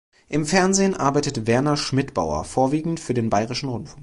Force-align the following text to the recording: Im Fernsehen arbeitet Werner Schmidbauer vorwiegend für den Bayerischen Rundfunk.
Im 0.29 0.47
Fernsehen 0.47 0.95
arbeitet 0.97 1.45
Werner 1.45 1.77
Schmidbauer 1.77 2.43
vorwiegend 2.43 2.99
für 2.99 3.13
den 3.13 3.29
Bayerischen 3.29 3.69
Rundfunk. 3.69 3.99